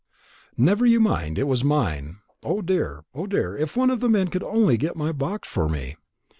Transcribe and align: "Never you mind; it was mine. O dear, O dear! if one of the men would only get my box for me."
"Never 0.57 0.83
you 0.83 0.99
mind; 0.99 1.37
it 1.37 1.43
was 1.43 1.63
mine. 1.63 2.21
O 2.43 2.63
dear, 2.63 3.05
O 3.13 3.27
dear! 3.27 3.55
if 3.55 3.77
one 3.77 3.91
of 3.91 3.99
the 3.99 4.09
men 4.09 4.31
would 4.33 4.41
only 4.41 4.75
get 4.75 4.95
my 4.95 5.11
box 5.11 5.47
for 5.47 5.69
me." 5.69 5.95